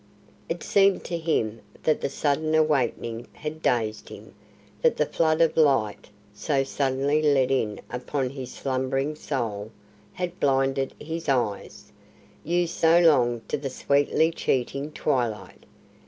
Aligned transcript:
It 0.49 0.63
seemed 0.63 1.03
to 1.03 1.17
him 1.19 1.61
that 1.83 2.01
the 2.01 2.09
sudden 2.09 2.55
awakening 2.55 3.27
had 3.33 3.61
dazed 3.61 4.09
him, 4.09 4.33
that 4.81 4.97
the 4.97 5.05
flood 5.05 5.41
of 5.41 5.55
light 5.55 6.09
so 6.33 6.63
suddenly 6.63 7.21
let 7.21 7.51
in 7.51 7.79
upon 7.87 8.31
his 8.31 8.51
slumbering 8.51 9.13
soul 9.13 9.69
had 10.13 10.39
blinded 10.39 10.95
his 10.99 11.29
eyes, 11.29 11.91
used 12.43 12.73
so 12.73 12.97
long 12.99 13.41
to 13.47 13.57
the 13.57 13.69
sweetly 13.69 14.31
cheating 14.31 14.91
twilight. 14.91 15.67